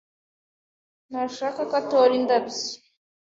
Ntashaka 1.09 1.59
ko 1.69 1.73
atora 1.81 2.11
indabyo. 2.19 2.59